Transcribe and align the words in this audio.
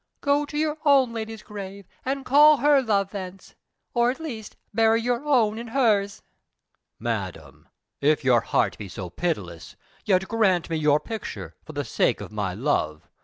"Go 0.21 0.47
to 0.47 0.57
your 0.57 0.79
own 0.83 1.13
lady's 1.13 1.43
grave, 1.43 1.85
and 2.03 2.25
call 2.25 2.57
her 2.57 2.81
love 2.81 3.11
thence, 3.11 3.53
or, 3.93 4.09
at 4.09 4.19
least, 4.19 4.55
bury 4.73 4.99
your 4.99 5.23
own 5.23 5.59
in 5.59 5.67
hers." 5.67 6.23
"Madam, 6.97 7.69
if 7.99 8.23
your 8.23 8.41
heart 8.41 8.77
is 8.79 8.93
so 8.93 9.11
pitiless, 9.11 9.75
yet 10.03 10.27
grant 10.27 10.71
me 10.71 10.77
your 10.77 10.99
picture, 10.99 11.55
for 11.63 11.73
the 11.73 11.85
sake 11.85 12.19
of 12.19 12.31
my 12.31 12.51
love. 12.55 13.07